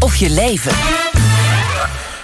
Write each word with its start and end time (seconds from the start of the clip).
of 0.00 0.16
je 0.16 0.30
leven. 0.30 0.72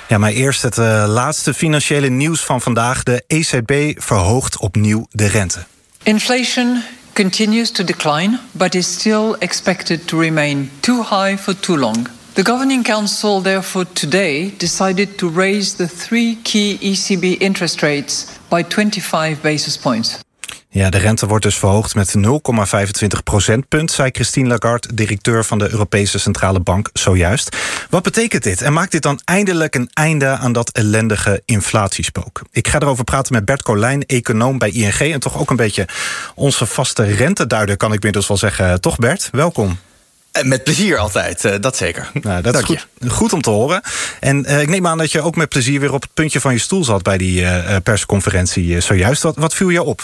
Ja, 0.08 0.18
maar 0.18 0.30
eerst 0.30 0.62
het 0.62 0.78
uh, 0.78 1.04
laatste 1.08 1.54
financiële 1.54 2.08
nieuws 2.08 2.40
van 2.40 2.60
vandaag. 2.60 3.02
De 3.02 3.22
ECB 3.26 4.02
verhoogt 4.02 4.58
opnieuw 4.58 5.06
de 5.10 5.26
rente. 5.26 5.64
Inflation 6.02 6.82
continues 7.12 7.70
to 7.70 7.84
decline, 7.84 8.38
but 8.52 8.74
is 8.74 8.92
still 8.92 9.34
expected 9.38 10.06
to 10.06 10.18
remain 10.18 10.70
too 10.80 11.02
high 11.02 11.36
for 11.38 11.60
too 11.60 11.76
long. 11.76 12.08
The 12.32 12.44
Governing 12.44 12.84
Council, 12.84 13.42
therefore, 13.42 13.86
today 13.92 14.54
decided 14.56 15.18
to 15.18 15.28
raise 15.28 15.76
the 15.76 15.88
three 15.88 16.38
key 16.42 16.78
ECB 16.80 17.40
interest 17.40 17.82
rates 17.82 18.26
by 18.48 18.62
25 18.62 19.40
basis 19.42 19.76
points. 19.76 20.18
Ja, 20.72 20.90
de 20.90 20.98
rente 20.98 21.26
wordt 21.26 21.44
dus 21.44 21.56
verhoogd 21.56 21.94
met 21.94 22.14
0,25 22.16 23.22
procentpunt, 23.24 23.90
zei 23.92 24.10
Christine 24.12 24.48
Lagarde, 24.48 24.94
directeur 24.94 25.44
van 25.44 25.58
de 25.58 25.70
Europese 25.70 26.18
Centrale 26.18 26.60
Bank, 26.60 26.90
zojuist. 26.92 27.56
Wat 27.88 28.02
betekent 28.02 28.42
dit? 28.42 28.62
En 28.62 28.72
maakt 28.72 28.92
dit 28.92 29.02
dan 29.02 29.20
eindelijk 29.24 29.74
een 29.74 29.90
einde 29.92 30.26
aan 30.26 30.52
dat 30.52 30.70
ellendige 30.70 31.42
inflatiespook? 31.44 32.42
Ik 32.50 32.68
ga 32.68 32.80
erover 32.80 33.04
praten 33.04 33.34
met 33.34 33.44
Bert 33.44 33.62
Colijn, 33.62 34.06
econoom 34.06 34.58
bij 34.58 34.70
ING 34.70 34.98
en 34.98 35.20
toch 35.20 35.38
ook 35.38 35.50
een 35.50 35.56
beetje 35.56 35.88
onze 36.34 36.66
vaste 36.66 37.02
renteduider, 37.02 37.76
kan 37.76 37.88
ik 37.88 37.96
inmiddels 37.96 38.28
wel 38.28 38.36
zeggen. 38.36 38.80
Toch, 38.80 38.96
Bert? 38.96 39.28
Welkom. 39.32 39.78
Eh, 40.32 40.44
met 40.44 40.64
plezier 40.64 40.98
altijd, 40.98 41.44
eh, 41.44 41.54
dat 41.60 41.76
zeker. 41.76 42.10
Nou, 42.22 42.42
dat 42.42 42.54
is 42.54 42.62
goed, 42.62 42.86
goed, 43.08 43.32
om 43.32 43.42
te 43.42 43.50
horen. 43.50 43.82
En 44.20 44.44
uh, 44.48 44.60
ik 44.60 44.68
neem 44.68 44.86
aan 44.86 44.98
dat 44.98 45.12
je 45.12 45.20
ook 45.20 45.36
met 45.36 45.48
plezier 45.48 45.80
weer 45.80 45.92
op 45.92 46.02
het 46.02 46.14
puntje 46.14 46.40
van 46.40 46.52
je 46.52 46.58
stoel 46.58 46.84
zat 46.84 47.02
bij 47.02 47.18
die 47.18 47.40
uh, 47.40 47.76
persconferentie 47.82 48.80
zojuist. 48.80 49.22
Wat, 49.22 49.36
wat 49.36 49.54
viel 49.54 49.68
je 49.68 49.82
op? 49.82 50.02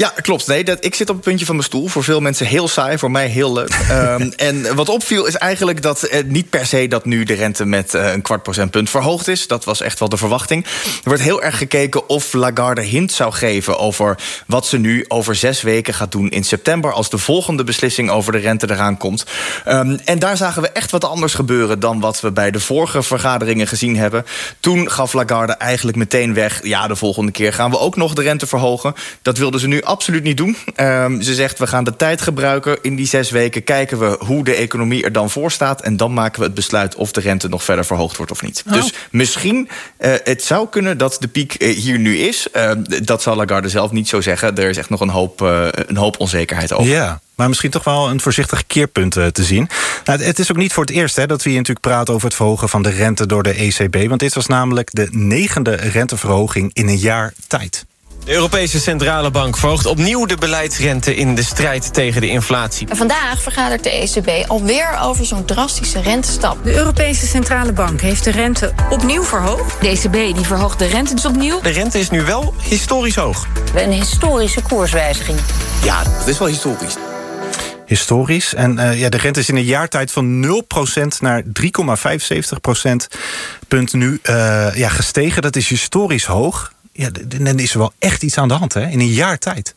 Ja, 0.00 0.12
klopt. 0.20 0.46
Nee, 0.46 0.64
dat, 0.64 0.84
ik 0.84 0.94
zit 0.94 1.08
op 1.08 1.14
het 1.14 1.24
puntje 1.24 1.46
van 1.46 1.54
mijn 1.54 1.66
stoel. 1.66 1.88
Voor 1.88 2.04
veel 2.04 2.20
mensen 2.20 2.46
heel 2.46 2.68
saai, 2.68 2.98
voor 2.98 3.10
mij 3.10 3.26
heel 3.26 3.52
leuk. 3.52 3.76
um, 3.90 4.32
en 4.36 4.74
wat 4.74 4.88
opviel 4.88 5.26
is 5.26 5.34
eigenlijk 5.34 5.82
dat 5.82 6.02
eh, 6.02 6.24
niet 6.24 6.50
per 6.50 6.66
se 6.66 6.88
dat 6.88 7.04
nu 7.04 7.24
de 7.24 7.34
rente 7.34 7.64
met 7.64 7.94
uh, 7.94 8.12
een 8.12 8.22
kwart 8.22 8.42
procentpunt 8.42 8.90
verhoogd 8.90 9.28
is. 9.28 9.46
Dat 9.46 9.64
was 9.64 9.80
echt 9.80 9.98
wel 9.98 10.08
de 10.08 10.16
verwachting. 10.16 10.64
Er 10.64 11.00
wordt 11.04 11.22
heel 11.22 11.42
erg 11.42 11.58
gekeken 11.58 12.08
of 12.08 12.32
Lagarde 12.32 12.80
hint 12.80 13.12
zou 13.12 13.32
geven 13.32 13.78
over 13.78 14.18
wat 14.46 14.66
ze 14.66 14.78
nu 14.78 15.04
over 15.08 15.34
zes 15.34 15.62
weken 15.62 15.94
gaat 15.94 16.12
doen 16.12 16.28
in 16.28 16.44
september. 16.44 16.92
Als 16.92 17.10
de 17.10 17.18
volgende 17.18 17.64
beslissing 17.64 18.10
over 18.10 18.32
de 18.32 18.38
rente 18.38 18.70
eraan 18.70 18.96
komt. 18.96 19.24
Um, 19.68 20.00
en 20.04 20.18
daar 20.18 20.36
zagen 20.36 20.62
we 20.62 20.68
echt 20.68 20.90
wat 20.90 21.04
anders 21.04 21.34
gebeuren 21.34 21.80
dan 21.80 22.00
wat 22.00 22.20
we 22.20 22.32
bij 22.32 22.50
de 22.50 22.60
vorige 22.60 23.02
vergaderingen 23.02 23.66
gezien 23.66 23.96
hebben. 23.96 24.26
Toen 24.60 24.90
gaf 24.90 25.12
Lagarde 25.12 25.52
eigenlijk 25.52 25.96
meteen 25.96 26.34
weg. 26.34 26.60
Ja, 26.62 26.86
de 26.86 26.96
volgende 26.96 27.32
keer 27.32 27.52
gaan 27.52 27.70
we 27.70 27.78
ook 27.78 27.96
nog 27.96 28.14
de 28.14 28.22
rente 28.22 28.46
verhogen. 28.46 28.94
Dat 29.22 29.38
wilden 29.50 29.68
ze 29.68 29.76
nu 29.76 29.82
absoluut 29.82 30.22
niet 30.22 30.36
doen. 30.36 30.56
Um, 30.76 31.22
ze 31.22 31.34
zegt, 31.34 31.58
we 31.58 31.66
gaan 31.66 31.84
de 31.84 31.96
tijd 31.96 32.20
gebruiken. 32.20 32.78
In 32.82 32.96
die 32.96 33.06
zes 33.06 33.30
weken 33.30 33.64
kijken 33.64 33.98
we 33.98 34.16
hoe 34.18 34.44
de 34.44 34.54
economie 34.54 35.04
er 35.04 35.12
dan 35.12 35.30
voor 35.30 35.50
staat. 35.50 35.82
En 35.82 35.96
dan 35.96 36.12
maken 36.12 36.40
we 36.40 36.46
het 36.46 36.54
besluit 36.54 36.94
of 36.94 37.12
de 37.12 37.20
rente 37.20 37.48
nog 37.48 37.64
verder 37.64 37.84
verhoogd 37.84 38.16
wordt 38.16 38.32
of 38.32 38.42
niet. 38.42 38.62
Oh. 38.66 38.72
Dus 38.72 38.92
misschien, 39.10 39.68
uh, 40.00 40.12
het 40.24 40.42
zou 40.44 40.68
kunnen 40.68 40.98
dat 40.98 41.16
de 41.20 41.28
piek 41.28 41.62
uh, 41.62 41.76
hier 41.76 41.98
nu 41.98 42.18
is. 42.18 42.46
Uh, 42.56 42.70
dat 43.02 43.22
zal 43.22 43.36
Lagarde 43.36 43.68
zelf 43.68 43.90
niet 43.90 44.08
zo 44.08 44.20
zeggen. 44.20 44.56
Er 44.56 44.68
is 44.68 44.76
echt 44.76 44.90
nog 44.90 45.00
een 45.00 45.08
hoop, 45.08 45.42
eh, 45.42 45.66
een 45.86 45.96
hoop 45.96 46.20
onzekerheid 46.20 46.72
over. 46.72 46.92
Ja. 46.92 47.20
Maar 47.34 47.48
misschien 47.48 47.70
toch 47.70 47.84
wel 47.84 48.10
een 48.10 48.20
voorzichtig 48.20 48.66
keerpunt 48.66 49.12
te 49.12 49.44
zien. 49.44 49.68
Nou, 50.04 50.22
het 50.22 50.38
is 50.38 50.50
ook 50.50 50.56
niet 50.56 50.72
voor 50.72 50.84
het 50.84 50.94
eerst 50.94 51.16
hè, 51.16 51.26
dat 51.26 51.42
we 51.42 51.48
hier 51.48 51.58
natuurlijk 51.58 51.86
praten 51.86 52.14
over 52.14 52.26
het 52.26 52.36
verhogen 52.36 52.68
van 52.68 52.82
de 52.82 52.90
rente 52.90 53.26
door 53.26 53.42
de 53.42 53.52
ECB. 53.52 54.08
Want 54.08 54.20
dit 54.20 54.34
was 54.34 54.46
namelijk 54.46 54.88
de 54.92 55.08
negende 55.10 55.74
renteverhoging 55.74 56.70
in 56.72 56.88
een 56.88 56.98
jaar 56.98 57.32
tijd. 57.46 57.84
De 58.24 58.32
Europese 58.32 58.80
Centrale 58.80 59.30
Bank 59.30 59.56
verhoogt 59.56 59.86
opnieuw 59.86 60.26
de 60.26 60.36
beleidsrente 60.36 61.14
in 61.14 61.34
de 61.34 61.42
strijd 61.42 61.94
tegen 61.94 62.20
de 62.20 62.28
inflatie. 62.28 62.88
En 62.88 62.96
vandaag 62.96 63.42
vergadert 63.42 63.84
de 63.84 63.90
ECB 63.90 64.48
alweer 64.48 64.98
over 65.02 65.24
zo'n 65.24 65.44
drastische 65.44 66.00
rentestap. 66.00 66.64
De 66.64 66.76
Europese 66.76 67.26
Centrale 67.26 67.72
Bank 67.72 68.00
heeft 68.00 68.24
de 68.24 68.30
rente 68.30 68.72
opnieuw 68.90 69.22
verhoogd. 69.22 69.80
De 69.80 69.88
ECB 69.88 70.34
die 70.36 70.44
verhoogt 70.44 70.78
de 70.78 70.86
rente 70.86 71.14
dus 71.14 71.24
opnieuw. 71.24 71.60
De 71.60 71.68
rente 71.68 71.98
is 71.98 72.10
nu 72.10 72.22
wel 72.22 72.54
historisch 72.62 73.16
hoog. 73.16 73.46
Een 73.74 73.92
historische 73.92 74.62
koerswijziging. 74.62 75.38
Ja, 75.84 76.02
dat 76.02 76.28
is 76.28 76.38
wel 76.38 76.48
historisch 76.48 76.96
historisch. 77.86 78.54
En 78.54 78.78
uh, 78.78 79.00
ja, 79.00 79.08
de 79.08 79.16
rente 79.16 79.40
is 79.40 79.48
in 79.48 79.56
een 79.56 79.64
jaar 79.64 79.88
tijd 79.88 80.12
van 80.12 80.46
0% 80.46 80.48
naar 81.20 81.42
3,75% 81.42 81.48
punt 83.68 83.92
nu 83.92 84.20
uh, 84.22 84.74
ja, 84.74 84.88
gestegen. 84.88 85.42
Dat 85.42 85.56
is 85.56 85.68
historisch 85.68 86.24
hoog 86.24 86.72
ja, 86.92 87.10
dan 87.26 87.58
is 87.58 87.72
er 87.72 87.78
wel 87.78 87.92
echt 87.98 88.22
iets 88.22 88.38
aan 88.38 88.48
de 88.48 88.54
hand 88.54 88.74
hè? 88.74 88.88
in 88.88 89.00
een 89.00 89.12
jaar 89.12 89.38
tijd. 89.38 89.74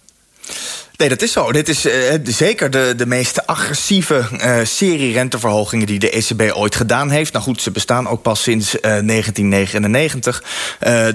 Nee, 1.03 1.12
dat 1.12 1.22
is 1.22 1.31
zo. 1.31 1.52
Dit 1.52 1.69
is 1.69 1.86
uh, 1.86 1.94
zeker 2.24 2.72
de, 2.72 2.94
de 2.97 3.06
meest 3.06 3.47
agressieve 3.47 4.25
uh, 4.31 4.56
serie 4.64 5.14
renteverhogingen 5.14 5.88
die 5.88 6.00
de 6.00 6.09
ECB 6.09 6.56
ooit 6.56 6.75
gedaan 6.75 7.09
heeft. 7.09 7.34
Nou 7.34 7.46
goed, 7.46 7.62
ze 7.62 7.72
bestaan 7.72 8.08
ook 8.08 8.22
pas 8.22 8.44
sinds 8.44 8.75
uh, 8.75 8.81
1999. 8.81 10.44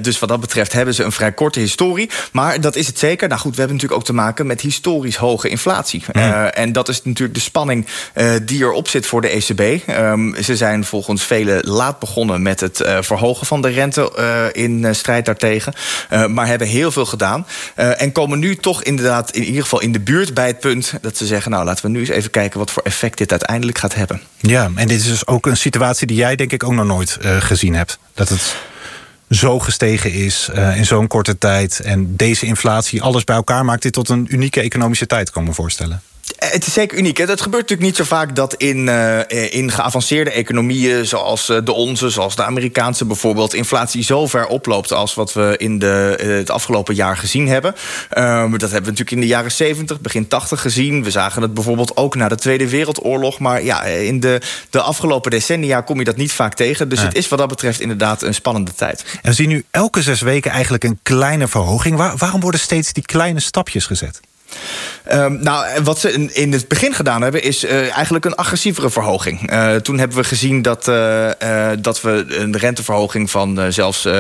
dus 0.00 0.19
wat 0.19 0.28
dat 0.28 0.41
betreft 0.41 0.72
hebben 0.72 0.94
ze 0.94 1.04
een 1.04 1.12
vrij 1.12 1.32
korte 1.32 1.60
historie. 1.60 2.10
Maar 2.32 2.60
dat 2.60 2.77
is 2.77 2.87
het 2.87 2.98
zeker. 2.98 3.28
Nou 3.28 3.41
goed, 3.41 3.50
we 3.50 3.59
hebben 3.59 3.77
natuurlijk 3.77 4.00
ook 4.00 4.06
te 4.06 4.15
maken 4.15 4.47
met 4.47 4.60
historisch 4.60 5.16
hoge 5.16 5.48
inflatie. 5.48 6.04
En 6.53 6.72
dat 6.72 6.88
is 6.88 7.04
natuurlijk 7.04 7.38
de 7.38 7.44
spanning 7.44 7.87
die 8.43 8.60
erop 8.60 8.88
zit 8.88 9.06
voor 9.06 9.21
de 9.21 9.28
ECB. 9.28 9.88
Um, 9.91 10.34
ze 10.43 10.56
zijn 10.56 10.84
volgens 10.84 11.22
velen 11.22 11.69
laat 11.69 11.98
begonnen 11.98 12.43
met 12.43 12.60
het 12.60 12.82
verhogen 13.00 13.47
van 13.47 13.62
de 13.62 13.69
rente 13.69 14.50
in 14.53 14.94
strijd 14.94 15.25
daartegen. 15.25 15.72
maar 16.28 16.47
hebben 16.47 16.69
heel 16.69 16.91
veel 16.91 17.06
gedaan. 17.06 17.47
en 17.75 18.12
komen 18.12 18.38
nu 18.38 18.56
toch 18.56 18.82
inderdaad 18.82 19.31
in 19.31 19.44
ieder 19.44 19.62
geval 19.62 19.78
in 19.81 19.93
de 19.93 20.00
buurt 20.00 20.34
bij 20.34 20.47
het 20.47 20.61
punt 20.61 20.93
dat 21.00 21.16
ze 21.16 21.27
zeggen: 21.27 21.50
Nou, 21.50 21.65
laten 21.65 21.84
we 21.84 21.91
nu 21.91 21.99
eens 21.99 22.09
even 22.09 22.31
kijken 22.31 22.59
wat 22.59 22.71
voor 22.71 22.83
effect 22.83 23.19
dit 23.19 23.31
uiteindelijk 23.31 23.78
gaat 23.78 23.94
hebben. 23.94 24.21
Ja, 24.37 24.71
en 24.75 24.89
dit 24.89 25.00
is 25.00 25.06
dus 25.06 25.27
ook 25.27 25.47
een 25.47 25.56
situatie 25.56 26.06
die 26.06 26.16
jij, 26.16 26.37
denk 26.37 26.53
ik, 26.53 26.65
ook 26.65 26.72
nog 26.72 26.87
nooit 26.87 27.19
uh, 27.22 27.41
gezien 27.41 27.75
hebt. 27.75 27.99
Dat 28.15 28.28
het 28.28 28.56
zo 29.31 29.59
gestegen 29.59 30.12
is 30.12 30.49
uh, 30.55 30.77
in 30.77 30.87
zo'n 30.87 31.06
korte 31.06 31.39
tijd. 31.39 31.81
En 31.81 32.16
deze 32.16 32.47
inflatie, 32.47 33.03
alles 33.03 33.25
bij 33.25 33.37
elkaar 33.37 33.65
maakt 33.65 33.83
dit 33.83 33.93
tot 33.93 34.09
een 34.09 34.27
unieke 34.28 34.61
economische 34.61 35.06
tijd, 35.06 35.31
kan 35.31 35.43
ik 35.43 35.49
me 35.49 35.55
voorstellen. 35.55 36.03
Het 36.38 36.66
is 36.66 36.72
zeker 36.72 36.99
uniek. 36.99 37.16
Het 37.16 37.41
gebeurt 37.41 37.62
natuurlijk 37.62 37.88
niet 37.88 37.97
zo 37.97 38.04
vaak 38.04 38.37
dat 38.37 38.54
in, 38.54 38.87
uh, 38.87 39.21
in 39.50 39.71
geavanceerde 39.71 40.31
economieën, 40.31 41.06
zoals 41.06 41.49
eh, 41.49 41.59
de 41.65 41.72
onze, 41.72 42.10
zoals 42.10 42.37
de 42.37 42.44
Amerikaanse 42.44 43.04
bijvoorbeeld, 43.04 43.54
inflatie 43.54 44.03
zo 44.03 44.26
ver 44.26 44.47
oploopt 44.47 44.93
als 44.93 45.15
wat 45.15 45.32
we 45.32 45.54
in 45.56 45.78
de, 45.78 46.19
het 46.38 46.50
afgelopen 46.50 46.94
jaar 46.94 47.16
gezien 47.16 47.48
hebben. 47.48 47.75
Um, 48.19 48.50
dat 48.50 48.60
hebben 48.60 48.69
we 48.71 48.91
natuurlijk 48.91 49.10
in 49.10 49.21
de 49.21 49.27
jaren 49.27 49.53
70, 49.53 50.00
begin 50.00 50.28
80 50.28 50.60
gezien. 50.60 51.03
We 51.03 51.10
zagen 51.10 51.43
het 51.43 51.54
bijvoorbeeld 51.54 51.97
ook 51.97 52.15
na 52.15 52.28
de 52.28 52.37
Tweede 52.37 52.69
Wereldoorlog. 52.69 53.38
Maar 53.38 53.65
ja, 53.65 53.82
in 53.84 54.21
de, 54.21 54.41
de 54.71 54.81
afgelopen 54.81 55.31
decennia 55.31 55.81
kom 55.81 55.98
je 55.98 56.04
dat 56.04 56.16
niet 56.16 56.32
vaak 56.32 56.54
tegen. 56.54 56.88
Dus 56.88 57.00
ja. 57.00 57.04
het 57.04 57.16
is 57.16 57.28
wat 57.28 57.38
dat 57.38 57.48
betreft 57.48 57.81
inderdaad 57.81 58.22
een 58.22 58.34
spannende 58.34 58.75
tijd. 58.75 59.04
En 59.22 59.31
we 59.31 59.32
zien 59.32 59.48
nu 59.48 59.65
elke 59.71 60.03
zes 60.03 60.21
weken 60.21 60.50
eigenlijk 60.50 60.84
een 60.84 60.98
kleine 61.03 61.48
verhoging. 61.48 61.97
Waar, 61.97 62.16
waarom 62.16 62.41
worden 62.41 62.60
steeds 62.60 62.93
die 62.93 63.04
kleine 63.04 63.41
stapjes 63.41 63.87
gezet? 63.87 64.21
Um, 65.12 65.42
nou, 65.42 65.82
wat 65.82 65.98
ze 66.00 66.12
in, 66.12 66.34
in, 66.34 66.53
het 66.53 66.69
begin 66.69 66.94
gedaan 66.94 67.22
hebben, 67.22 67.42
is 67.42 67.64
uh, 67.64 67.94
eigenlijk 67.94 68.25
een 68.25 68.34
agressievere 68.34 68.91
verhoging. 68.91 69.53
Uh, 69.53 69.75
toen 69.75 69.98
hebben 69.98 70.16
we 70.16 70.25
gezien 70.25 70.62
dat, 70.62 70.88
uh, 70.88 71.31
dat 71.78 72.00
we 72.00 72.25
een 72.28 72.56
renteverhoging 72.56 73.31
van 73.31 73.72
zelfs 73.72 74.09
0,75 74.09 74.10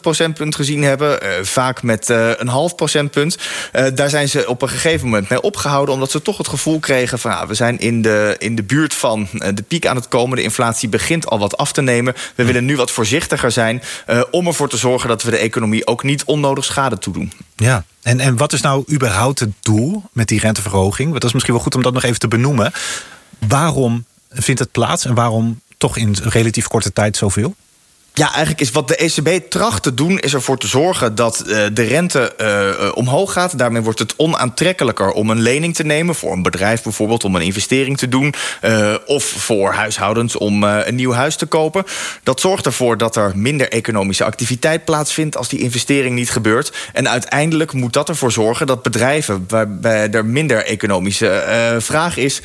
procentpunt 0.00 0.54
gezien 0.54 0.82
hebben. 0.82 1.18
vaak 1.42 1.82
met 1.82 2.08
een 2.08 2.48
half 2.48 2.74
procentpunt. 2.74 3.38
daar 3.94 4.10
zijn 4.10 4.28
ze 4.28 4.48
op 4.48 4.62
een 4.62 4.68
gegeven 4.68 5.06
moment 5.06 5.28
mee 5.28 5.40
opgehouden, 5.40 5.94
omdat 5.94 6.10
ze 6.10 6.22
toch 6.22 6.38
het 6.38 6.48
gevoel 6.48 6.78
kregen 6.78 7.18
van 7.18 7.38
ah, 7.38 7.48
we 7.48 7.54
zijn 7.54 7.78
in 7.78 8.02
de, 8.02 8.36
in 8.38 8.54
de 8.54 8.62
buurt 8.62 8.94
van 8.94 9.28
de 9.32 9.64
piek 9.68 9.86
aan 9.86 9.96
het 9.96 10.08
komen. 10.08 10.36
De 10.36 10.42
inflatie 10.42 10.88
begint 10.88 11.26
al 11.26 11.38
wat 11.38 11.56
af 11.56 11.72
te 11.72 11.82
nemen. 11.82 12.14
We 12.34 12.44
willen 12.44 12.64
nu 12.64 12.76
wat 12.76 12.90
voorzichtiger 12.90 13.50
zijn 13.50 13.82
om 14.30 14.46
ervoor 14.46 14.68
te 14.68 14.76
zorgen 14.76 15.08
dat 15.08 15.22
we 15.22 15.30
de 15.30 15.36
economie 15.38 15.86
ook 15.86 16.02
niet 16.02 16.24
onnodig 16.24 16.64
schade 16.64 16.98
toedoen. 16.98 17.32
Ja, 17.56 17.84
en, 18.04 18.20
en 18.20 18.33
wat 18.36 18.52
is 18.52 18.60
nou 18.60 18.84
überhaupt 18.92 19.38
het 19.38 19.52
doel 19.60 20.02
met 20.12 20.28
die 20.28 20.40
renteverhoging? 20.40 21.12
Dat 21.12 21.24
is 21.24 21.32
misschien 21.32 21.54
wel 21.54 21.62
goed 21.62 21.74
om 21.74 21.82
dat 21.82 21.92
nog 21.92 22.02
even 22.02 22.18
te 22.18 22.28
benoemen. 22.28 22.72
Waarom 23.48 24.04
vindt 24.30 24.60
het 24.60 24.70
plaats 24.70 25.04
en 25.04 25.14
waarom 25.14 25.60
toch 25.78 25.96
in 25.96 26.16
relatief 26.22 26.66
korte 26.66 26.92
tijd 26.92 27.16
zoveel? 27.16 27.54
Ja, 28.16 28.26
eigenlijk 28.26 28.60
is 28.60 28.70
wat 28.70 28.88
de 28.88 28.96
ECB 28.96 29.50
tracht 29.50 29.82
te 29.82 29.94
doen, 29.94 30.18
is 30.18 30.34
ervoor 30.34 30.58
te 30.58 30.66
zorgen 30.66 31.14
dat 31.14 31.44
uh, 31.46 31.64
de 31.72 31.82
rente 31.82 32.32
uh, 32.40 32.96
omhoog 32.96 33.32
gaat. 33.32 33.58
Daarmee 33.58 33.82
wordt 33.82 33.98
het 33.98 34.14
onaantrekkelijker 34.16 35.10
om 35.10 35.30
een 35.30 35.40
lening 35.40 35.74
te 35.74 35.84
nemen 35.84 36.14
voor 36.14 36.32
een 36.32 36.42
bedrijf 36.42 36.82
bijvoorbeeld 36.82 37.24
om 37.24 37.36
een 37.36 37.42
investering 37.42 37.98
te 37.98 38.08
doen, 38.08 38.34
of 39.06 39.24
voor 39.24 39.72
huishoudens 39.72 40.36
om 40.36 40.62
een 40.62 40.94
nieuw 40.94 41.12
huis 41.12 41.36
te 41.36 41.46
kopen. 41.46 41.84
Dat 42.22 42.40
zorgt 42.40 42.66
ervoor 42.66 42.96
dat 42.96 43.16
er 43.16 43.32
minder 43.34 43.68
economische 43.68 44.24
activiteit 44.24 44.84
plaatsvindt 44.84 45.36
als 45.36 45.48
die 45.48 45.60
investering 45.60 46.14
niet 46.14 46.30
gebeurt. 46.30 46.72
En 46.92 47.08
uiteindelijk 47.08 47.72
moet 47.72 47.92
dat 47.92 48.08
ervoor 48.08 48.32
zorgen 48.32 48.66
dat 48.66 48.82
bedrijven 48.82 49.44
waarbij 49.48 50.10
er 50.10 50.24
minder 50.24 50.64
economische 50.64 51.76
vraag 51.78 52.16
is, 52.16 52.42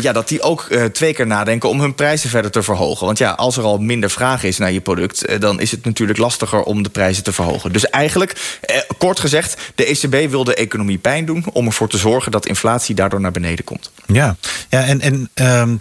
ja, 0.00 0.12
dat 0.12 0.28
die 0.28 0.42
ook 0.42 0.68
twee 0.92 1.14
keer 1.14 1.26
nadenken 1.26 1.68
om 1.68 1.80
hun 1.80 1.94
prijzen 1.94 2.30
verder 2.30 2.50
te 2.50 2.62
verhogen. 2.62 3.06
Want 3.06 3.18
ja, 3.18 3.30
als 3.30 3.56
er 3.56 3.64
al 3.64 3.78
minder 3.78 4.10
vraag 4.10 4.44
is 4.44 4.58
naar 4.58 4.72
je 4.72 4.80
product 4.80 5.00
product, 5.06 5.40
dan 5.40 5.60
is 5.60 5.70
het 5.70 5.84
natuurlijk 5.84 6.18
lastiger 6.18 6.62
om 6.62 6.82
de 6.82 6.88
prijzen 6.88 7.24
te 7.24 7.32
verhogen. 7.32 7.72
Dus 7.72 7.90
eigenlijk, 7.90 8.58
kort 8.98 9.20
gezegd, 9.20 9.72
de 9.74 9.84
ECB 9.84 10.30
wil 10.30 10.44
de 10.44 10.54
economie 10.54 10.98
pijn 10.98 11.24
doen 11.24 11.44
om 11.52 11.66
ervoor 11.66 11.88
te 11.88 11.98
zorgen 11.98 12.32
dat 12.32 12.46
inflatie 12.46 12.94
daardoor 12.94 13.20
naar 13.20 13.30
beneden 13.30 13.64
komt. 13.64 13.90
Ja, 14.06 14.36
ja 14.68 14.84
en, 14.84 15.00
en 15.00 15.30
ehm, 15.34 15.76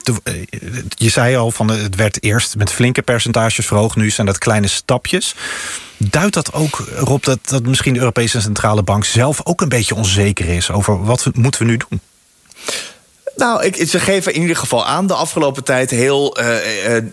je 0.88 1.10
zei 1.10 1.36
al 1.36 1.52
van 1.52 1.70
het 1.70 1.96
werd 1.96 2.24
eerst 2.24 2.56
met 2.56 2.72
flinke 2.72 3.02
percentages 3.02 3.66
verhoogd, 3.66 3.96
nu 3.96 4.10
zijn 4.10 4.28
dat 4.28 4.38
kleine 4.38 4.68
stapjes. 4.68 5.36
Duidt 5.98 6.34
dat 6.34 6.54
ook 6.54 6.88
erop 6.96 7.24
dat, 7.24 7.40
dat 7.44 7.64
misschien 7.64 7.94
de 7.94 8.00
Europese 8.00 8.42
Centrale 8.42 8.84
Bank 8.84 9.06
zelf 9.06 9.40
ook 9.44 9.62
een 9.62 9.70
beetje 9.70 9.96
onzeker 9.96 10.48
is 10.48 10.72
over 10.72 11.04
wat 11.04 11.30
moeten 11.34 11.62
we 11.62 11.68
nu 11.68 11.78
doen? 11.78 12.00
Nou, 13.36 13.64
ik, 13.64 13.90
ze 13.90 14.00
geven 14.00 14.34
in 14.34 14.42
ieder 14.42 14.56
geval 14.56 14.86
aan 14.86 15.08
de 15.08 15.14
afgelopen 15.14 15.64
tijd 15.64 15.90
heel 15.90 16.40
uh, 16.40 16.48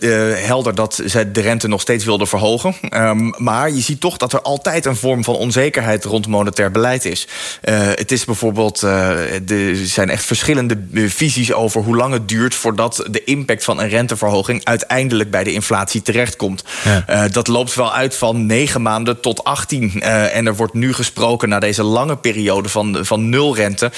uh, 0.00 0.46
helder 0.46 0.74
dat 0.74 1.02
ze 1.06 1.32
de 1.32 1.40
rente 1.40 1.68
nog 1.68 1.80
steeds 1.80 2.04
wilden 2.04 2.26
verhogen. 2.26 2.74
Um, 2.90 3.34
maar 3.36 3.70
je 3.70 3.80
ziet 3.80 4.00
toch 4.00 4.16
dat 4.16 4.32
er 4.32 4.42
altijd 4.42 4.86
een 4.86 4.96
vorm 4.96 5.24
van 5.24 5.34
onzekerheid 5.34 6.04
rond 6.04 6.26
monetair 6.26 6.70
beleid 6.70 7.04
is. 7.04 7.28
het 7.60 8.12
is 8.12 8.24
bijvoorbeeld, 8.24 8.82
er 8.82 9.76
zijn 9.76 10.10
echt 10.10 10.24
verschillende 10.24 10.78
visies 10.92 11.52
over 11.52 11.82
hoe 11.82 11.96
lang 11.96 12.12
het 12.12 12.28
duurt 12.28 12.54
voordat 12.54 13.04
de 13.10 13.24
impact 13.24 13.64
van 13.64 13.80
een 13.80 13.88
renteverhoging 13.88 14.64
uiteindelijk 14.64 15.30
bij 15.30 15.44
de 15.44 15.52
inflatie 15.52 16.02
terechtkomt. 16.02 16.64
Ja. 16.84 17.28
dat 17.28 17.46
loopt 17.48 17.74
wel 17.74 17.94
uit 17.94 18.16
van 18.16 18.46
negen 18.46 18.82
maanden 18.82 19.20
tot 19.20 19.44
18. 19.44 20.02
en 20.02 20.46
er 20.46 20.56
wordt 20.56 20.74
nu 20.74 20.92
gesproken 20.92 21.48
na 21.48 21.58
deze 21.58 21.82
lange 21.82 22.16
periode 22.16 22.68
van, 22.68 22.98
van 23.00 23.28
nul 23.28 23.56
rente, 23.56 23.90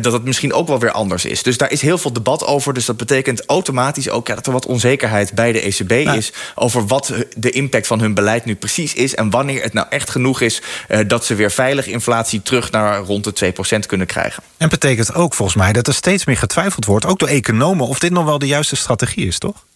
dat 0.00 0.12
het 0.12 0.24
misschien 0.24 0.52
ook 0.52 0.68
wel 0.68 0.78
weer 0.78 0.92
anders 0.92 1.24
is. 1.24 1.42
Dus 1.42 1.56
daar 1.56 1.67
is 1.70 1.80
heel 1.80 1.98
veel 1.98 2.12
debat 2.12 2.44
over. 2.44 2.74
Dus 2.74 2.84
dat 2.84 2.96
betekent 2.96 3.46
automatisch 3.46 4.10
ook 4.10 4.26
ja, 4.26 4.34
dat 4.34 4.46
er 4.46 4.52
wat 4.52 4.66
onzekerheid 4.66 5.34
bij 5.34 5.52
de 5.52 5.60
ECB 5.60 5.92
is 5.92 6.32
over 6.54 6.86
wat 6.86 7.12
de 7.36 7.50
impact 7.50 7.86
van 7.86 8.00
hun 8.00 8.14
beleid 8.14 8.44
nu 8.44 8.54
precies 8.54 8.94
is. 8.94 9.14
En 9.14 9.30
wanneer 9.30 9.62
het 9.62 9.72
nou 9.72 9.86
echt 9.90 10.10
genoeg 10.10 10.40
is 10.40 10.62
uh, 10.88 11.00
dat 11.06 11.24
ze 11.24 11.34
weer 11.34 11.50
veilig 11.50 11.86
inflatie 11.86 12.42
terug 12.42 12.70
naar 12.70 13.00
rond 13.00 13.38
de 13.38 13.52
2% 13.76 13.78
kunnen 13.86 14.06
krijgen. 14.06 14.42
En 14.56 14.68
betekent 14.68 15.14
ook 15.14 15.34
volgens 15.34 15.58
mij 15.58 15.72
dat 15.72 15.86
er 15.86 15.94
steeds 15.94 16.24
meer 16.24 16.36
getwijfeld 16.36 16.84
wordt, 16.84 17.06
ook 17.06 17.18
door 17.18 17.28
economen, 17.28 17.86
of 17.86 17.98
dit 17.98 18.10
nog 18.10 18.24
wel 18.24 18.38
de 18.38 18.46
juiste 18.46 18.76
strategie 18.76 19.26
is, 19.26 19.38
toch? 19.38 19.66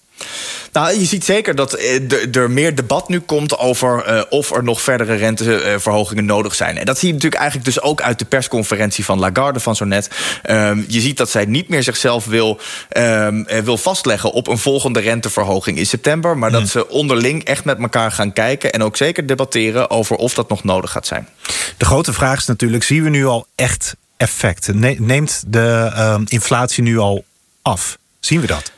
Nou, 0.73 0.99
je 0.99 1.05
ziet 1.05 1.25
zeker 1.25 1.55
dat 1.55 1.75
eh, 1.75 2.37
er 2.37 2.51
meer 2.51 2.75
debat 2.75 3.09
nu 3.09 3.21
komt 3.21 3.59
over 3.59 4.15
uh, 4.15 4.23
of 4.31 4.51
er 4.51 4.65
nog 4.65 4.83
verdere 4.83 5.15
renteverhogingen 5.15 6.25
nodig 6.25 6.55
zijn. 6.55 6.79
En 6.79 6.85
dat 6.85 6.99
zie 6.99 7.09
je 7.09 7.15
natuurlijk 7.15 7.41
eigenlijk 7.41 7.75
dus 7.75 7.83
ook 7.83 8.03
uit 8.03 8.19
de 8.19 8.25
persconferentie 8.25 9.05
van 9.05 9.19
Lagarde 9.19 9.61
van 9.61 9.77
zo 9.77 9.85
net. 9.85 10.11
Um, 10.51 10.85
je 10.89 11.01
ziet 11.01 11.17
dat 11.17 11.31
zij 11.31 11.45
niet 11.45 11.69
meer 11.69 11.83
zichzelf 11.83 12.25
wil, 12.25 12.61
um, 12.97 13.47
wil 13.65 13.77
vastleggen 13.77 14.33
op 14.33 14.47
een 14.47 14.59
volgende 14.59 15.01
renteverhoging 15.01 15.79
in 15.79 15.87
september. 15.87 16.39
Maar 16.39 16.51
dat 16.51 16.61
hmm. 16.61 16.71
ze 16.71 16.89
onderling 16.89 17.45
echt 17.45 17.65
met 17.65 17.79
elkaar 17.79 18.13
gaan 18.13 18.33
kijken 18.33 18.73
en 18.73 18.83
ook 18.83 18.97
zeker 18.97 19.27
debatteren 19.27 19.91
over 19.91 20.17
of 20.17 20.35
dat 20.35 20.49
nog 20.49 20.65
nodig 20.65 20.91
gaat 20.91 21.07
zijn. 21.07 21.29
De 21.77 21.85
grote 21.85 22.13
vraag 22.13 22.39
is 22.39 22.47
natuurlijk: 22.47 22.85
zien 22.85 23.03
we 23.03 23.11
nu 23.11 23.27
al 23.27 23.47
echt 23.55 23.97
effect? 24.17 24.75
Neemt 24.99 25.43
de 25.47 25.91
uh, 25.95 26.21
inflatie 26.27 26.83
nu 26.83 26.99
al 26.99 27.25
af? 27.63 27.99
Zien 28.21 28.41
we 28.41 28.47
dat? 28.47 28.73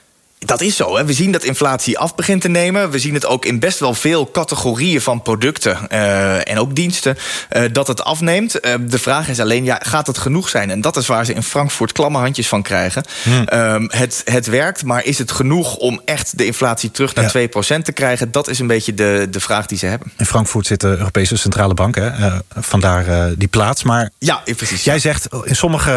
Dat 0.45 0.61
is 0.61 0.77
zo. 0.77 0.97
Hè. 0.97 1.05
We 1.05 1.13
zien 1.13 1.33
dat 1.33 1.45
inflatie 1.45 1.99
af 1.99 2.15
begint 2.15 2.41
te 2.41 2.49
nemen. 2.49 2.91
We 2.91 2.99
zien 2.99 3.15
het 3.15 3.27
ook 3.27 3.45
in 3.45 3.59
best 3.59 3.79
wel 3.79 3.95
veel 3.95 4.31
categorieën 4.31 5.01
van 5.01 5.23
producten 5.23 5.79
uh, 5.93 6.51
en 6.51 6.59
ook 6.59 6.75
diensten 6.75 7.17
uh, 7.53 7.63
dat 7.73 7.87
het 7.87 8.05
afneemt. 8.05 8.67
Uh, 8.67 8.75
de 8.81 8.99
vraag 8.99 9.29
is 9.29 9.41
alleen, 9.41 9.65
ja, 9.65 9.81
gaat 9.83 10.07
het 10.07 10.19
genoeg 10.19 10.49
zijn? 10.49 10.71
En 10.71 10.81
dat 10.81 10.97
is 10.97 11.07
waar 11.07 11.25
ze 11.25 11.33
in 11.33 11.43
Frankfurt 11.43 11.93
klamme 11.93 12.19
handjes 12.19 12.49
van 12.49 12.63
krijgen. 12.63 13.05
Hmm. 13.23 13.89
het, 13.89 14.23
het 14.25 14.47
werkt, 14.47 14.85
maar 14.85 15.05
is 15.05 15.19
het 15.19 15.33
genoeg 15.33 15.77
om 15.77 16.01
echt 16.05 16.39
de 16.39 16.47
inflatie 16.47 16.91
terug 16.91 17.15
naar 17.15 17.39
ja. 17.39 17.49
2% 17.79 17.83
te 17.83 17.93
krijgen? 17.93 18.31
Dat 18.31 18.49
is 18.49 18.59
een 18.59 18.67
beetje 18.67 18.95
de, 18.95 19.27
de 19.31 19.41
vraag 19.41 19.67
die 19.67 19.79
ze 19.79 19.87
hebben. 19.87 20.13
In 20.17 20.27
Frankfurt 20.27 20.67
zit 20.67 20.81
de 20.81 20.89
Europese 20.89 21.37
Centrale 21.37 21.75
Bank, 21.75 21.95
hè? 21.95 22.11
vandaar 22.57 23.35
die 23.37 23.49
plaats. 23.49 23.83
Maar 23.83 24.11
ja, 24.19 24.43
precies. 24.57 24.85
Jij 24.85 24.99
zegt, 24.99 25.29
in 25.45 25.57
sommige 25.57 25.91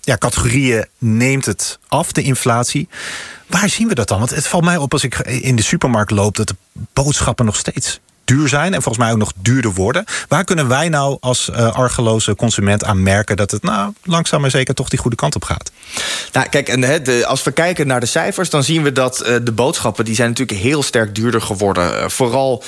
ja, 0.00 0.16
categorieën 0.18 0.86
neemt 0.98 1.46
het 1.46 1.78
af, 1.88 2.12
de 2.12 2.22
inflatie. 2.22 2.88
Waar 3.60 3.68
zien 3.68 3.88
we 3.88 3.94
dat 3.94 4.08
dan? 4.08 4.18
Want 4.18 4.30
het 4.30 4.46
valt 4.46 4.64
mij 4.64 4.76
op 4.76 4.92
als 4.92 5.04
ik 5.04 5.18
in 5.18 5.56
de 5.56 5.62
supermarkt 5.62 6.10
loop 6.10 6.36
dat 6.36 6.48
de 6.48 6.56
boodschappen 6.92 7.44
nog 7.44 7.56
steeds 7.56 8.00
duur 8.24 8.48
zijn 8.48 8.74
en 8.74 8.82
volgens 8.82 9.04
mij 9.04 9.12
ook 9.12 9.18
nog 9.18 9.32
duurder 9.36 9.72
worden. 9.72 10.04
Waar 10.28 10.44
kunnen 10.44 10.68
wij 10.68 10.88
nou 10.88 11.16
als 11.20 11.48
uh, 11.48 11.72
argeloze 11.72 12.36
consument 12.36 12.84
aan 12.84 13.02
merken 13.02 13.36
dat 13.36 13.50
het 13.50 13.62
nou 13.62 13.92
langzaam 14.02 14.40
maar 14.40 14.50
zeker 14.50 14.74
toch 14.74 14.88
die 14.88 14.98
goede 14.98 15.16
kant 15.16 15.34
op 15.34 15.44
gaat? 15.44 15.70
Nou, 16.32 16.48
kijk, 16.48 16.68
en 16.68 17.24
als 17.24 17.42
we 17.42 17.50
kijken 17.50 17.86
naar 17.86 18.00
de 18.00 18.06
cijfers, 18.06 18.50
dan 18.50 18.64
zien 18.64 18.82
we 18.82 18.92
dat 18.92 19.22
uh, 19.26 19.36
de 19.42 19.52
boodschappen 19.52 20.04
die 20.04 20.14
zijn 20.14 20.28
natuurlijk 20.28 20.58
heel 20.58 20.82
sterk 20.82 21.14
duurder 21.14 21.40
geworden. 21.40 21.92
Uh, 21.92 22.08
vooral 22.08 22.62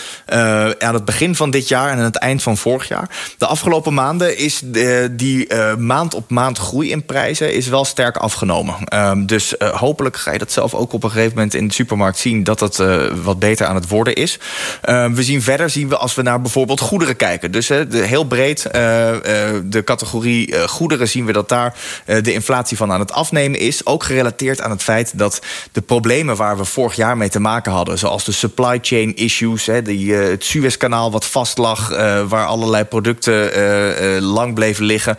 aan 0.79 0.95
het 0.95 1.05
begin 1.05 1.35
van 1.35 1.51
dit 1.51 1.69
jaar 1.69 1.91
en 1.91 1.99
aan 1.99 2.05
het 2.05 2.17
eind 2.17 2.43
van 2.43 2.57
vorig 2.57 2.89
jaar. 2.89 3.09
De 3.39 3.47
afgelopen 3.47 3.95
maanden 3.95 4.39
is 4.39 4.61
de, 4.65 5.09
die 5.13 5.55
maand 5.79 6.15
op 6.15 6.31
maand 6.31 6.59
groei 6.59 6.91
in 6.91 7.05
prijzen 7.05 7.55
is 7.55 7.69
wel 7.69 7.85
sterk 7.85 8.17
afgenomen. 8.17 8.75
Um, 8.95 9.27
dus 9.27 9.55
hopelijk 9.59 10.17
ga 10.17 10.33
je 10.33 10.39
dat 10.39 10.53
zelf 10.53 10.75
ook 10.75 10.93
op 10.93 11.05
een 11.05 11.11
gegeven 11.11 11.35
moment 11.35 11.55
in 11.55 11.69
de 11.69 11.75
supermarkt 11.75 12.19
zien 12.19 12.45
dat 12.45 12.61
het 12.61 12.77
wat 13.23 13.39
beter 13.39 13.67
aan 13.67 13.75
het 13.75 13.89
worden 13.89 14.15
is. 14.15 14.39
Ehm, 14.83 15.15
we 15.15 15.23
zien 15.23 15.43
verder 15.47 15.71
zien 15.71 15.89
we 15.89 15.97
als 15.97 16.15
we 16.15 16.23
naar 16.23 16.41
bijvoorbeeld 16.41 16.81
goederen 16.81 17.17
kijken. 17.17 17.51
Dus 17.51 17.67
de, 17.67 17.87
heel 17.91 18.25
breed 18.25 18.67
uh, 18.75 19.13
uh, 19.13 19.19
de 19.65 19.85
categorie 19.85 20.53
uh, 20.53 20.63
goederen 20.63 21.09
zien 21.09 21.27
we 21.27 21.33
dat 21.33 21.49
daar 21.49 21.75
de 22.23 22.33
inflatie 22.33 22.77
van 22.77 22.93
aan 22.93 23.01
het 23.01 23.13
afnemen 23.13 23.61
is. 23.61 23.87
Ook 23.87 24.05
gerelateerd 24.05 24.61
aan 24.61 24.71
het 24.71 24.83
feit 24.83 25.19
dat 25.19 25.41
de 25.73 25.81
problemen 25.81 26.37
waar 26.37 26.57
we 26.57 26.65
vorig 26.65 26.97
jaar 26.97 27.17
mee 27.17 27.29
te 27.29 27.41
maken 27.41 27.73
hadden, 27.73 27.99
zoals 27.99 28.25
de 28.25 28.33
supply 28.33 28.79
chain 28.83 29.17
issues, 29.17 29.67
hè, 29.67 29.83
die, 29.83 30.13
het 30.13 30.45
Suezkanaal 30.45 31.11
wat 31.11 31.27
vast 31.27 31.59
lag, 31.59 31.89
waar 32.29 32.47
allerlei 32.47 32.85
producten 32.85 34.23
lang 34.23 34.55
bleven 34.55 34.85
liggen. 34.85 35.17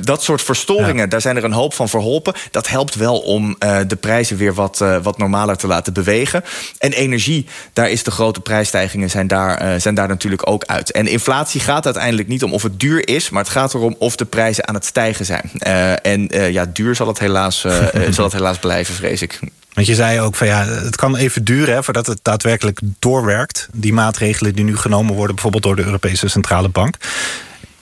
Dat 0.00 0.22
soort 0.22 0.42
verstoringen, 0.42 0.96
ja. 0.96 1.06
daar 1.06 1.20
zijn 1.20 1.36
er 1.36 1.44
een 1.44 1.52
hoop 1.52 1.74
van 1.74 1.88
verholpen. 1.88 2.34
Dat 2.50 2.68
helpt 2.68 2.94
wel 2.94 3.18
om 3.18 3.56
de 3.86 3.96
prijzen 4.00 4.36
weer 4.36 4.54
wat, 4.54 4.84
wat 5.02 5.18
normaler 5.18 5.56
te 5.56 5.66
laten 5.66 5.92
bewegen. 5.92 6.44
En 6.78 6.92
energie, 6.92 7.46
daar 7.72 7.90
is 7.90 8.02
de 8.02 8.10
grote 8.10 8.40
prijsstijgingen 8.40 9.10
zijn 9.10 9.26
daar 9.26 9.57
uh, 9.62 9.80
zijn 9.80 9.94
daar 9.94 10.08
natuurlijk 10.08 10.50
ook 10.50 10.64
uit. 10.64 10.92
En 10.92 11.06
inflatie 11.06 11.60
gaat 11.60 11.84
uiteindelijk 11.84 12.28
niet 12.28 12.42
om 12.42 12.52
of 12.52 12.62
het 12.62 12.80
duur 12.80 13.08
is, 13.08 13.30
maar 13.30 13.42
het 13.42 13.52
gaat 13.52 13.74
erom 13.74 13.96
of 13.98 14.16
de 14.16 14.24
prijzen 14.24 14.68
aan 14.68 14.74
het 14.74 14.84
stijgen 14.84 15.24
zijn. 15.24 15.50
Uh, 15.66 16.06
en 16.06 16.36
uh, 16.36 16.50
ja, 16.50 16.66
duur 16.72 16.94
zal 16.94 17.06
het, 17.06 17.18
helaas, 17.18 17.60
zal 18.10 18.24
het 18.24 18.32
helaas 18.32 18.58
blijven, 18.58 18.94
vrees 18.94 19.22
ik. 19.22 19.40
Want 19.72 19.86
je 19.86 19.94
zei 19.94 20.20
ook 20.20 20.34
van 20.34 20.46
ja, 20.46 20.64
het 20.64 20.96
kan 20.96 21.16
even 21.16 21.44
duren 21.44 21.74
hè, 21.74 21.82
voordat 21.82 22.06
het 22.06 22.18
daadwerkelijk 22.22 22.80
doorwerkt. 22.98 23.68
Die 23.72 23.92
maatregelen 23.92 24.54
die 24.54 24.64
nu 24.64 24.76
genomen 24.76 25.14
worden, 25.14 25.34
bijvoorbeeld 25.34 25.62
door 25.62 25.76
de 25.76 25.84
Europese 25.84 26.28
Centrale 26.28 26.68
Bank. 26.68 26.96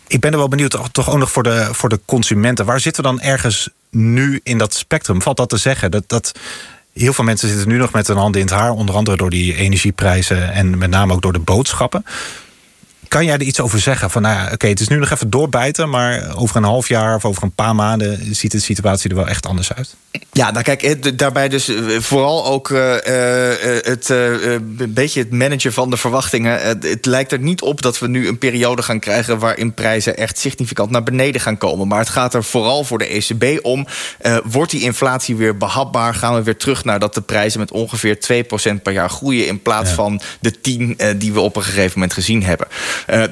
Ik 0.06 0.20
ben 0.20 0.32
er 0.32 0.38
wel 0.38 0.48
benieuwd, 0.48 0.92
toch 0.92 1.10
ook 1.10 1.18
nog 1.18 1.30
voor 1.30 1.42
de, 1.42 1.68
voor 1.72 1.88
de 1.88 2.00
consumenten. 2.04 2.64
Waar 2.64 2.80
zitten 2.80 3.02
we 3.02 3.08
dan 3.08 3.20
ergens 3.20 3.68
nu 3.90 4.40
in 4.42 4.58
dat 4.58 4.74
spectrum? 4.74 5.22
Valt 5.22 5.36
dat 5.36 5.48
te 5.48 5.56
zeggen? 5.56 5.90
Dat, 5.90 6.04
dat 6.06 6.32
Heel 6.96 7.12
veel 7.12 7.24
mensen 7.24 7.48
zitten 7.48 7.68
nu 7.68 7.76
nog 7.76 7.92
met 7.92 8.06
hun 8.06 8.16
handen 8.16 8.40
in 8.40 8.46
het 8.46 8.56
haar, 8.56 8.70
onder 8.70 8.94
andere 8.94 9.16
door 9.16 9.30
die 9.30 9.54
energieprijzen 9.54 10.52
en 10.52 10.78
met 10.78 10.90
name 10.90 11.12
ook 11.12 11.22
door 11.22 11.32
de 11.32 11.38
boodschappen. 11.38 12.04
Kan 13.08 13.24
jij 13.24 13.34
er 13.34 13.42
iets 13.42 13.60
over 13.60 13.80
zeggen? 13.80 14.10
Van 14.10 14.22
nou 14.22 14.34
ja, 14.34 14.52
oké, 14.52 14.66
het 14.66 14.80
is 14.80 14.88
nu 14.88 14.98
nog 14.98 15.10
even 15.10 15.30
doorbijten, 15.30 15.90
maar 15.90 16.36
over 16.36 16.56
een 16.56 16.64
half 16.64 16.88
jaar 16.88 17.14
of 17.14 17.24
over 17.24 17.42
een 17.42 17.52
paar 17.52 17.74
maanden 17.74 18.34
ziet 18.34 18.50
de 18.50 18.58
situatie 18.58 19.10
er 19.10 19.16
wel 19.16 19.28
echt 19.28 19.46
anders 19.46 19.72
uit. 19.72 19.96
Ja, 20.36 20.50
nou 20.50 20.64
kijk, 20.64 21.18
daarbij 21.18 21.48
dus 21.48 21.68
eh, 21.68 21.82
vooral 21.98 22.46
ook 22.46 22.68
uh, 22.68 22.92
het 23.80 24.08
uh, 24.10 24.42
een 24.52 24.92
beetje 24.94 25.20
het 25.20 25.32
managen 25.32 25.72
van 25.72 25.90
de 25.90 25.96
verwachtingen. 25.96 26.60
het 26.80 27.06
lijkt 27.06 27.32
er 27.32 27.38
niet 27.38 27.62
op 27.62 27.82
dat 27.82 27.98
we 27.98 28.08
nu 28.08 28.28
een 28.28 28.38
periode 28.38 28.82
gaan 28.82 29.00
krijgen 29.00 29.38
waarin 29.38 29.74
prijzen 29.74 30.16
echt 30.16 30.38
significant 30.38 30.90
naar 30.90 31.02
beneden 31.02 31.40
gaan 31.40 31.58
komen. 31.58 31.88
Maar 31.88 31.98
het 31.98 32.08
gaat 32.08 32.34
er 32.34 32.44
vooral 32.44 32.84
voor 32.84 32.98
de 32.98 33.06
ECB 33.06 33.64
om: 33.64 33.86
wordt 34.44 34.70
die 34.70 34.80
inflatie 34.80 35.36
weer 35.36 35.56
behapbaar? 35.56 36.14
Gaan 36.14 36.34
we 36.34 36.42
weer 36.42 36.56
terug 36.56 36.84
naar 36.84 36.98
dat 36.98 37.14
de 37.14 37.20
prijzen 37.20 37.60
met 37.60 37.70
ongeveer 37.70 38.18
2% 38.78 38.82
per 38.82 38.92
jaar 38.92 39.10
groeien 39.10 39.46
in 39.46 39.62
plaats 39.62 39.88
ja. 39.88 39.94
van 39.94 40.20
de 40.40 40.60
10 40.60 40.98
die 41.16 41.32
we 41.32 41.40
op 41.40 41.56
een 41.56 41.62
gegeven 41.62 41.92
moment 41.94 42.12
gezien 42.12 42.42
hebben? 42.42 42.68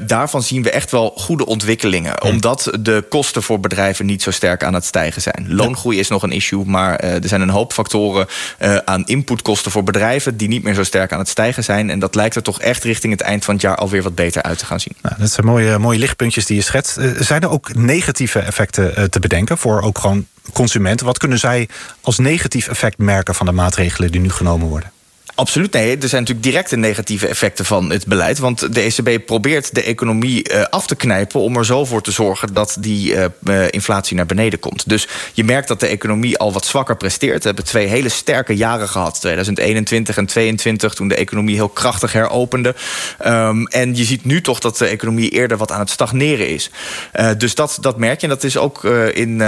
Daarvan 0.06 0.42
zien 0.42 0.62
we 0.62 0.70
echt 0.70 0.90
wel 0.90 1.12
goede 1.16 1.46
ontwikkelingen. 1.46 2.22
Omdat 2.22 2.70
de 2.80 3.04
kosten 3.08 3.42
voor 3.42 3.60
bedrijven 3.60 4.06
niet 4.06 4.22
zo 4.22 4.30
sterk 4.30 4.64
aan 4.64 4.74
het 4.74 4.84
stijgen 4.84 5.22
zijn. 5.22 5.46
Loongroei 5.48 5.98
is 5.98 6.08
nog 6.08 6.22
een 6.22 6.32
issue, 6.32 6.64
maar 6.64 6.93
uh, 7.02 7.22
er 7.22 7.28
zijn 7.28 7.40
een 7.40 7.48
hoop 7.48 7.72
factoren 7.72 8.26
uh, 8.58 8.76
aan 8.76 9.04
inputkosten 9.04 9.70
voor 9.70 9.84
bedrijven 9.84 10.36
die 10.36 10.48
niet 10.48 10.62
meer 10.62 10.74
zo 10.74 10.82
sterk 10.82 11.12
aan 11.12 11.18
het 11.18 11.28
stijgen 11.28 11.64
zijn. 11.64 11.90
En 11.90 11.98
dat 11.98 12.14
lijkt 12.14 12.34
er 12.34 12.42
toch 12.42 12.60
echt 12.60 12.84
richting 12.84 13.12
het 13.12 13.22
eind 13.22 13.44
van 13.44 13.54
het 13.54 13.62
jaar 13.62 13.76
alweer 13.76 14.02
wat 14.02 14.14
beter 14.14 14.42
uit 14.42 14.58
te 14.58 14.66
gaan 14.66 14.80
zien. 14.80 14.94
Nou, 15.02 15.14
dat 15.18 15.30
zijn 15.30 15.46
mooie, 15.46 15.78
mooie 15.78 15.98
lichtpuntjes 15.98 16.46
die 16.46 16.56
je 16.56 16.62
schetst. 16.62 16.98
zijn 17.18 17.42
er 17.42 17.50
ook 17.50 17.74
negatieve 17.74 18.38
effecten 18.38 19.10
te 19.10 19.20
bedenken 19.20 19.58
voor 19.58 19.82
ook 19.82 19.98
gewoon 19.98 20.26
consumenten? 20.52 21.06
Wat 21.06 21.18
kunnen 21.18 21.38
zij 21.38 21.68
als 22.00 22.18
negatief 22.18 22.68
effect 22.68 22.98
merken 22.98 23.34
van 23.34 23.46
de 23.46 23.52
maatregelen 23.52 24.12
die 24.12 24.20
nu 24.20 24.30
genomen 24.30 24.68
worden? 24.68 24.93
Absoluut, 25.34 25.72
nee. 25.72 25.98
Er 25.98 26.08
zijn 26.08 26.20
natuurlijk 26.20 26.46
directe 26.46 26.76
negatieve 26.76 27.26
effecten 27.26 27.64
van 27.64 27.90
het 27.90 28.06
beleid. 28.06 28.38
Want 28.38 28.74
de 28.74 28.80
ECB 28.80 29.26
probeert 29.26 29.74
de 29.74 29.82
economie 29.82 30.52
uh, 30.52 30.62
af 30.62 30.86
te 30.86 30.94
knijpen... 30.94 31.40
om 31.40 31.56
er 31.56 31.64
zo 31.64 31.84
voor 31.84 32.02
te 32.02 32.10
zorgen 32.10 32.54
dat 32.54 32.76
die 32.80 33.14
uh, 33.44 33.64
inflatie 33.70 34.16
naar 34.16 34.26
beneden 34.26 34.58
komt. 34.58 34.88
Dus 34.88 35.08
je 35.32 35.44
merkt 35.44 35.68
dat 35.68 35.80
de 35.80 35.86
economie 35.86 36.38
al 36.38 36.52
wat 36.52 36.66
zwakker 36.66 36.96
presteert. 36.96 37.38
We 37.38 37.46
hebben 37.46 37.64
twee 37.64 37.86
hele 37.86 38.08
sterke 38.08 38.56
jaren 38.56 38.88
gehad. 38.88 39.20
2021 39.20 40.16
en 40.16 40.26
2022, 40.26 40.94
toen 40.94 41.08
de 41.08 41.14
economie 41.14 41.54
heel 41.54 41.68
krachtig 41.68 42.12
heropende. 42.12 42.74
Um, 43.26 43.66
en 43.66 43.96
je 43.96 44.04
ziet 44.04 44.24
nu 44.24 44.40
toch 44.40 44.58
dat 44.58 44.78
de 44.78 44.86
economie 44.86 45.30
eerder 45.30 45.56
wat 45.56 45.70
aan 45.70 45.80
het 45.80 45.90
stagneren 45.90 46.48
is. 46.48 46.70
Dus 47.38 47.54
dat, 47.54 47.78
dat 47.80 47.98
merk 47.98 48.20
je. 48.20 48.26
En 48.26 48.32
dat 48.32 48.44
is 48.44 48.56
ook 48.56 48.84
in, 49.14 49.40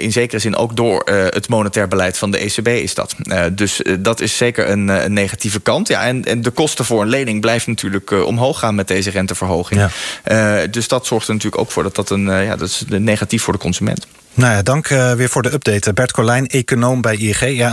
in 0.00 0.12
zekere 0.12 0.38
zin 0.38 0.56
ook 0.56 0.76
door 0.76 1.02
het 1.10 1.48
monetair 1.48 1.88
beleid 1.88 2.18
van 2.18 2.30
de 2.30 2.38
ECB 2.38 2.68
is 2.68 2.94
dat. 2.94 3.14
dus 3.52 3.82
dat 3.98 4.20
is 4.20 4.36
zeker 4.36 4.70
een 4.70 4.87
een, 4.88 5.12
negatieve 5.12 5.60
kant. 5.60 5.88
Ja, 5.88 6.04
en, 6.04 6.24
en 6.24 6.42
de 6.42 6.50
kosten 6.50 6.84
voor 6.84 7.02
een 7.02 7.08
lening 7.08 7.40
blijft 7.40 7.66
natuurlijk 7.66 8.10
uh, 8.10 8.22
omhoog 8.22 8.58
gaan 8.58 8.74
met 8.74 8.88
deze 8.88 9.10
renteverhoging. 9.10 9.80
Ja. 10.24 10.62
Uh, 10.62 10.68
dus 10.70 10.88
dat 10.88 11.06
zorgt 11.06 11.28
er 11.28 11.34
natuurlijk 11.34 11.62
ook 11.62 11.70
voor 11.70 11.82
dat 11.82 11.94
dat 11.94 12.10
een 12.10 12.24
ja, 12.24 12.56
dat 12.56 12.68
is 12.68 12.84
negatief 12.88 13.42
voor 13.42 13.52
de 13.52 13.58
consument. 13.58 14.06
Nou 14.34 14.54
ja, 14.54 14.62
dank 14.62 14.88
weer 14.88 15.28
voor 15.28 15.42
de 15.42 15.52
update. 15.52 15.92
Bert 15.92 16.12
Colijn, 16.12 16.46
econoom 16.46 17.00
bij 17.00 17.16
IEG. 17.16 17.40
Ja, 17.40 17.66